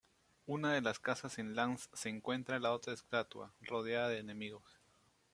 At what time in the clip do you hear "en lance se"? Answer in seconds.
1.37-2.09